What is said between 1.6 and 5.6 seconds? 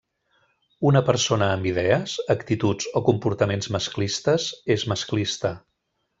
idees, actituds o comportaments masclistes és masclista.